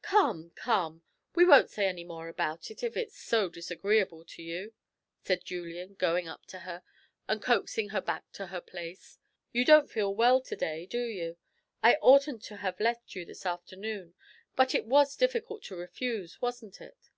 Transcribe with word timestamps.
"Come, 0.00 0.52
come, 0.54 1.02
we 1.34 1.44
won't 1.44 1.68
say 1.68 1.86
any 1.86 2.02
more 2.02 2.28
about 2.28 2.70
it, 2.70 2.82
if 2.82 2.96
it's 2.96 3.14
so 3.18 3.50
disagreeable 3.50 4.24
to 4.24 4.42
you," 4.42 4.72
said 5.22 5.44
Julian, 5.44 5.96
going 5.96 6.26
up 6.26 6.46
to 6.46 6.60
her, 6.60 6.82
and 7.28 7.42
coaxing 7.42 7.90
her 7.90 8.00
back 8.00 8.32
to 8.32 8.46
her 8.46 8.62
place. 8.62 9.18
"You 9.52 9.66
don't 9.66 9.90
feel 9.90 10.14
well 10.14 10.40
to 10.40 10.56
day, 10.56 10.86
do 10.86 11.04
you? 11.04 11.36
I 11.82 11.96
oughtn't 11.96 12.42
to 12.44 12.56
have 12.56 12.80
left 12.80 13.14
you 13.14 13.26
this 13.26 13.44
afternoon, 13.44 14.14
but 14.56 14.74
it 14.74 14.86
was 14.86 15.14
difficult 15.14 15.62
to 15.64 15.76
refuse, 15.76 16.40
wasn't 16.40 16.80
it?" 16.80 17.10